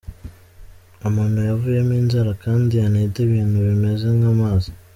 [1.07, 4.71] Amano yavuyemo inzara kandi aninda ibintu bimeze nk’amazi.